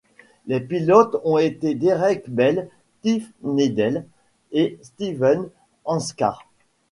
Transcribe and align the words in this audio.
Les 0.47 0.59
pilotes 0.59 1.17
ont 1.25 1.37
été 1.37 1.75
Derek 1.75 2.27
Bell, 2.27 2.69
Tiff 3.03 3.29
Needell 3.43 4.03
et 4.51 4.79
Steven 4.81 5.47
Andskär. 5.85 6.47